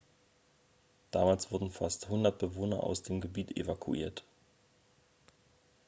damals 1.11 1.51
wurden 1.51 1.69
fast 1.69 2.05
100 2.07 2.39
bewohner 2.39 2.81
aus 2.83 3.03
dem 3.03 3.21
gebiet 3.21 3.55
evakuiert 3.55 4.23